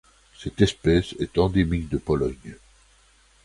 [0.35, 2.55] Cette espèce est endémique de Pologne.